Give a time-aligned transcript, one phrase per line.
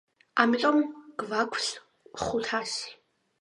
[0.43, 0.77] ამიტომ
[1.23, 1.67] გვაქვს
[2.23, 2.91] ხუთასი.